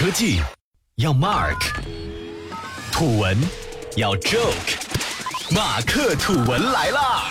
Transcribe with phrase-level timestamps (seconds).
[0.00, 0.40] 科技
[0.96, 1.60] 要 Mark，
[2.90, 3.36] 土文
[3.98, 7.24] 要 Joke，马克吐文来啦！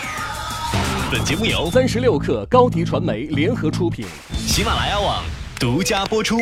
[1.11, 5.23] 本节目由三十六克高迪传媒联合出品，喜马拉雅网
[5.59, 6.37] 独家播出。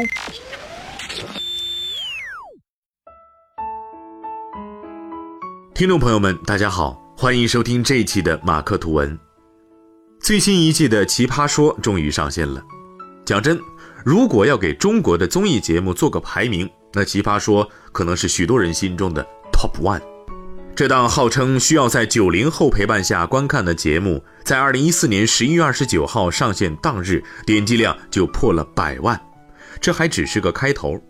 [5.73, 9.17] 听众朋友们，大家好，欢迎收听这一期的马克吐文。
[10.19, 12.61] 最新一季的《奇葩说》终于上线了。
[13.25, 13.57] 讲真，
[14.05, 20.01] 如果要给中国的综艺节目做个排名，那《奇葩说》可能是许多人心中的 Top One。
[20.75, 29.19] 这档号称需要在九零后陪伴下观看的节目，在二零一四年十一月二十九号上线当日，点击量就破了百万。
[29.81, 31.01] 这还只是个开头。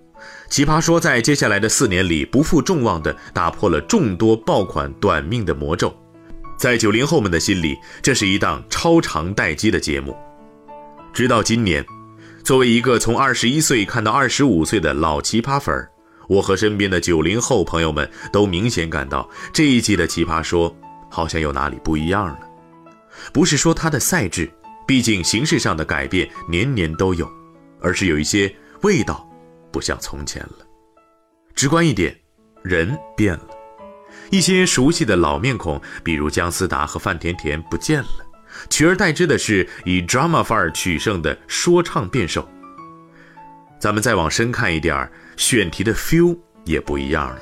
[0.49, 5.93] 奇葩说在接下来的四年里，不负众望地打破了众多爆款短命的魔咒。
[6.57, 10.15] 在九零后们的心里，这是一档超长待机的节目。
[11.13, 11.85] 直到今年，
[12.47, 15.91] 作为一个从二十一岁看到二十五岁的老奇葩粉儿，
[16.29, 20.73] 我和身边的九零后朋友们都明显感到这一季的奇葩说
[21.11, 22.39] 好像有哪里不一样了。
[23.33, 24.49] 不是说它的赛制，
[24.87, 27.29] 毕竟形式上的改变年年都有，
[27.81, 29.29] 而是有一些味道
[29.69, 30.65] 不像从前了。
[31.53, 32.17] 直观一点，
[32.63, 33.47] 人变了。
[34.31, 38.25] 一些熟悉的老面孔，比如姜思达和范甜甜不见了，
[38.69, 42.47] 取而代之的是以 drama 范儿取胜的说唱辩手。
[43.79, 47.41] 咱们再往深看一点儿选题的 feel 也不一样了。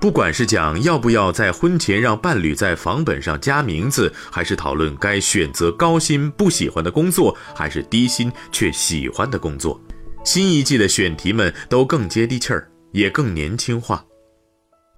[0.00, 9.78] 不管是讲要不要在婚前让伴侣在房本上加名字，还是讨论该选择高薪不喜欢的工作，还是低薪却喜欢的工作，
[10.24, 14.02] 新一季的选题们都更接地气儿，也更年轻化。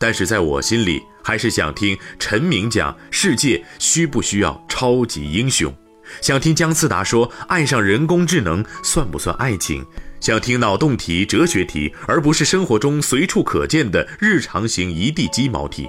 [0.03, 5.73] 但是在我心里，还是想听陈明讲世界需不需要超级英雄，
[6.21, 9.87] 想听姜思达说爱上人工智能算不算爱情，
[10.19, 15.89] 想听脑洞题、哲学题，而不是生活中随处可见的日常型一地鸡毛题。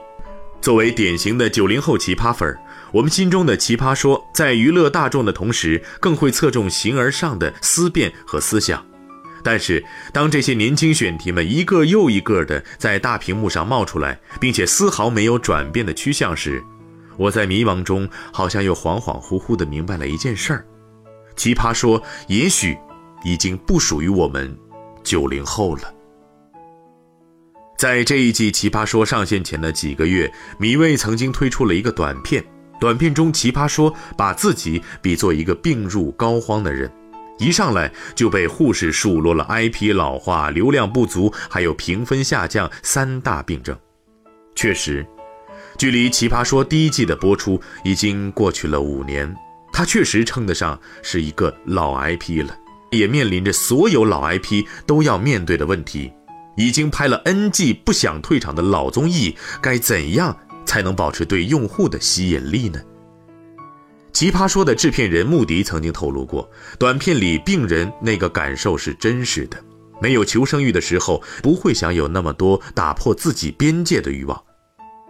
[0.62, 2.60] 作为典型的九零后奇葩粉儿，
[2.92, 8.86] 我们心中的奇葩说，在娱乐大众的同时，更会侧重形而上的思辨和思想。
[9.44, 9.84] 但是，
[10.14, 16.64] 当这些年轻选题们一个又一个的在大屏幕上冒出来，并且丝毫没有转变的趋向时，
[17.18, 20.66] 我在迷茫中好像又恍恍惚惚地明白了一件事儿：
[21.36, 22.78] 奇葩说也许
[23.26, 24.58] 已经不属于我们
[25.04, 25.94] 九零后了。
[27.78, 32.42] 在这一季奇葩说上线前的几个月，米未曾经推出了一个短片，
[32.80, 36.90] 短片中奇葩说把自己比作一个病入膏肓的人。
[37.44, 43.78] 一上来就被护士数落了 IP 老化、流量不足，还有评分下降三大病症。
[44.56, 45.06] 确实，
[45.78, 49.36] 距离《奇葩说》第一季的播出已经过去了五年，
[49.74, 52.56] 它确实称得上是一个老 IP 了，
[52.92, 56.14] 也面临着所有老 IP 都要面对的问题。
[56.56, 62.80] 已经拍了 N 季不想退场的老综艺，该怎样才能保持对用户的吸引力呢？
[64.14, 69.58] 奇葩说的制片人穆迪曾经透露过，短片里病人那个感受是真实的，
[70.00, 74.40] 没有求生欲的时候，不会想有那么多打破自己边界的欲望。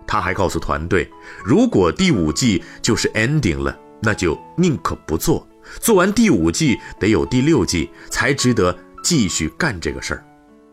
[0.07, 1.09] 他还告诉团队，
[1.43, 5.45] 如果第五季就是 ending 了，那就宁可不做，
[5.81, 10.25] 做完第五季得有第六季才值得继续干这个事儿。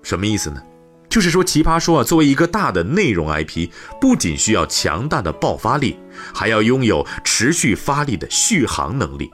[0.02, 0.62] 什么意思呢？
[1.10, 3.68] 就是说，奇葩说啊，作为一个大的内容 IP，
[4.00, 5.98] 不仅需要强大的爆发力，
[6.32, 9.28] 还要拥有持续发力的续航能力。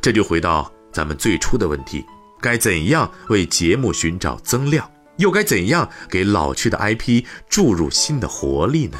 [0.00, 2.04] 这就回到咱们最初的问题：
[2.40, 8.98] 该怎样为节目寻找增量，又该怎样给老去的 IP 注入新的活力呢？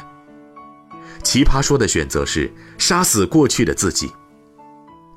[1.24, 4.10] 奇葩说的选择是杀死过去的自己。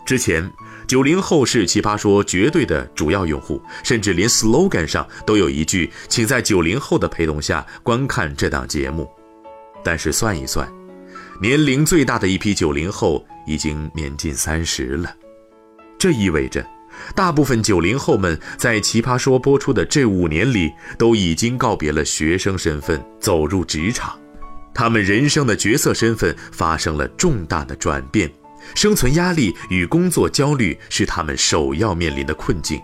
[0.08, 0.52] 之前。
[0.88, 9.10] 九零后是奇葩说绝对的主要用户，甚至连 slogan 上都有一句“请在九零后的陪同下观看这档节目”。
[9.84, 10.68] 但是算一算，
[11.42, 15.14] 年龄最大的一批九零后已经年近三十了，
[15.98, 16.66] 这意味着，
[17.16, 24.18] 大部分九零后们在奇葩说播出的这五年里，都已经告别了学生身份，走入职场，
[24.74, 28.32] 他们人生的角色身份发生了重大的转变。
[28.74, 32.82] 生存压力与工作焦虑是他们首要面临的困境。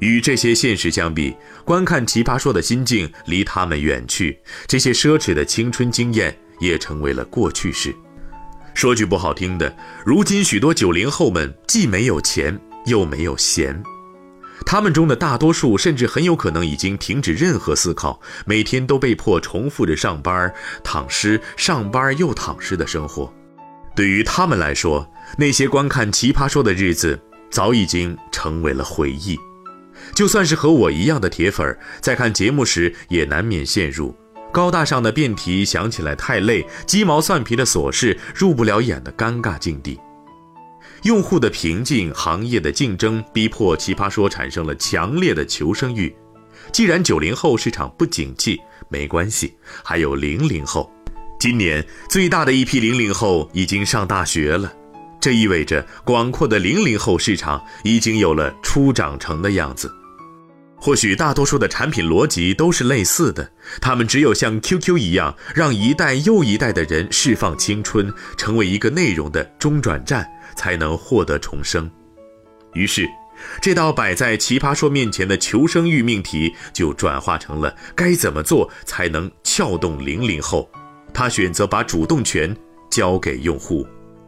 [0.00, 1.34] 与这些现实相比，
[1.64, 7.94] 观看《奇葩说》的心境离他们远去，这些奢侈的青春经验也成为了过去式。
[8.74, 9.74] 说句不好听的，
[10.04, 13.80] 如今许多九零后们既没有钱，又没有闲，
[14.66, 23.32] 他们中的大多数甚至很有可能已经停止任何思考，每天都被迫重复着上班、躺尸、上班又躺尸的生活。
[23.94, 25.08] 对于他们来说，
[25.38, 27.20] 那些观看《奇葩说》的日子
[27.50, 29.38] 早已经成为了回忆。
[30.14, 34.14] 就算是和我一样的铁粉，在看节目时也难免陷入
[34.52, 39.98] 高大上的辩题想起来太累，鸡毛蒜皮的琐事入不了眼的尴尬境地。
[41.04, 46.14] 用户的瓶颈，行业的竞争，逼迫奇葩说产生了强烈的求生欲。
[46.72, 50.90] 既然九零后市场不景气，没关系，还有零零后。
[51.44, 54.72] 今年最大的一批零零后已经上大学了，
[55.20, 59.94] 这意味着广阔的零零后市场已经有了初长成的样子。
[60.74, 63.46] 或许大多数的产品逻辑都是类似的，
[63.78, 70.26] 他们只有像 QQ 一样，让一代又一代的人释放青春，成为一个内容的中转站，
[70.56, 71.90] 才能获得重生。
[72.72, 73.06] 于是，
[73.60, 80.66] 这道摆在奇葩说面前的求生欲命题，就转化成了该怎么做才能撬动零零后。
[81.14, 82.54] 他选择把主动权
[82.90, 83.86] 交给用户。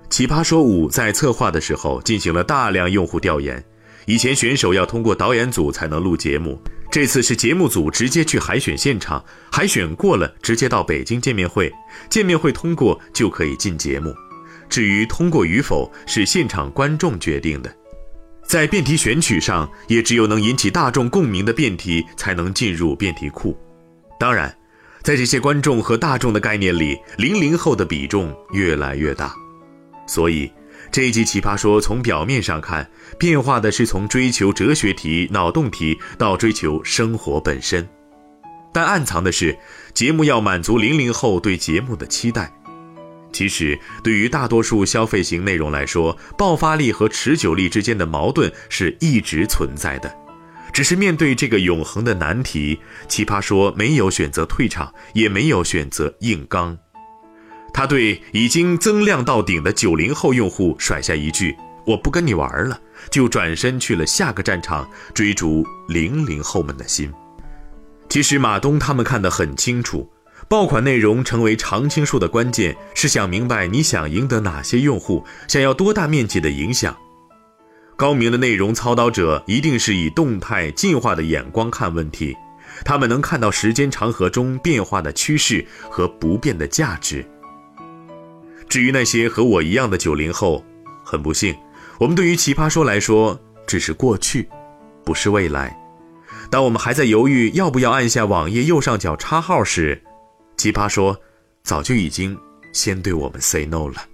[0.08, 3.62] 奇葩说五在策划的时候进行了大量用户调研。
[4.06, 6.56] 以前选手要通过导演组才能录节目，
[6.92, 11.72] 这次是节目组直接去海选现场，海选过了直接到北京见面会，
[12.08, 14.14] 见面会通过就可以进节目。
[14.68, 17.76] 至于通过与否，是现场观众决定的。
[18.44, 23.58] 在辩题选取上，也只有能引起大众共鸣的辩题才能进入辩题库。
[24.20, 24.56] 当然。
[25.06, 29.32] 在这些观众和大众的概念里，零零后的比重越来越大，
[30.04, 30.50] 所以
[30.90, 37.88] 这一集奇葩说从表面上看，变化的是从追求哲学题、脑洞题到追求生活本身，
[38.72, 39.56] 但暗藏的是，
[39.94, 42.52] 节目要满足零零后对节目的期待。
[43.32, 50.12] 其实，对于大多数消费型内容来说，爆发力和持久力之间的矛盾是一直存在的。
[50.76, 52.78] 只是面对这个永恒的难题，
[53.08, 56.76] 奇葩说没有选择退场，也没有选择硬刚。
[57.72, 61.56] 他对已经增量到顶的九零后用户甩下一句
[61.86, 62.78] ：“我不跟你玩了”，
[63.10, 67.10] 就转身去了下个战场，追逐零零后们的心。
[68.10, 70.06] 其实马东他们看得很清楚，
[70.46, 76.94] 爆款内容成为常青树的关键是想明白你想赢得哪些用户，想要多大面积的影响。
[77.96, 82.36] 高明的内容操刀者一定是以动态进化的眼光看问题，
[82.84, 87.26] 他们能看到时间长河中变化的趋势和不变的价值。
[88.68, 90.62] 至于那些和我一样的九零后，
[91.02, 91.56] 很不幸，
[91.98, 94.46] 我们对于奇葩说来说只是过去，
[95.02, 95.74] 不是未来。
[96.50, 100.00] 当我们还在犹豫要不要按下网页右上角叉号时，
[100.58, 101.18] 奇葩说
[101.62, 102.36] 早就已经
[102.74, 104.04] 先对我们 say no 了。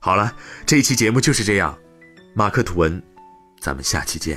[0.00, 0.34] 好了，
[0.66, 1.78] 这期节目就是这样。
[2.36, 3.00] 马克吐文，
[3.60, 4.36] 咱们下期见。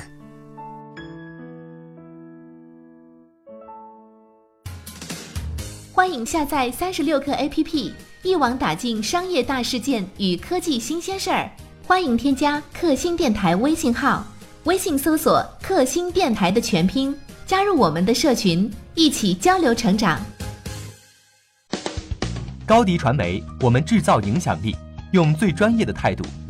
[5.91, 7.91] 欢迎下载三十六课 APP，
[8.21, 11.49] 一网打尽商业大事件与科技新鲜事儿。
[11.87, 14.23] 欢迎添加克星电台微信号，
[14.65, 17.17] 微信搜索“克星电台”的全拼，
[17.47, 20.21] 加入我们的社群，一起交流成长。
[22.63, 24.75] 高迪传媒，我们制造影响力，
[25.13, 26.23] 用最专业的态度。